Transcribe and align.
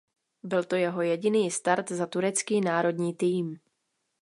Byl 0.43 0.63
to 0.63 0.75
jeho 0.75 1.01
jediný 1.01 1.51
start 1.51 1.91
za 1.91 2.05
turecký 2.05 2.61
národní 2.61 3.15
tým. 3.15 3.57